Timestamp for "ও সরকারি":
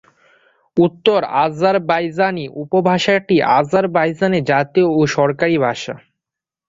4.91-5.57